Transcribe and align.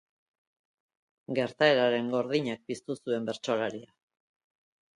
Gertaeraren 1.41 2.09
gordinak 2.15 2.65
piztu 2.71 2.99
zuen 3.03 3.31
bertsolaria. 3.31 3.95